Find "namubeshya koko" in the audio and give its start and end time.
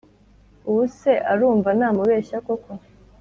1.79-2.71